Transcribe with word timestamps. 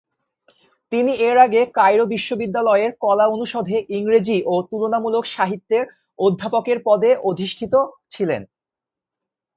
তিনি 0.91 1.11
এর 1.21 1.37
আগে 1.37 1.61
কায়রো 1.77 2.05
বিশ্ববিদ্যালয়ের 2.13 2.91
কলা 3.03 3.25
অনুষদে 3.27 3.77
ইংরেজি 3.97 4.37
ও 4.45 4.65
তুলনামূলক 4.69 5.23
সাহিত্যের 5.35 5.83
অধ্যাপকের 6.19 6.77
পদে 6.85 7.11
অধিষ্ঠিত 7.29 7.73
ছিলেন। 8.13 8.41